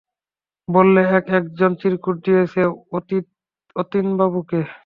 বললে, 0.69 1.01
কে 1.17 1.31
একজন 1.39 1.71
এই 1.73 1.79
চিরকুট 1.81 2.15
দিয়েছে 2.25 2.61
অতীনবাবুকে। 3.75 4.61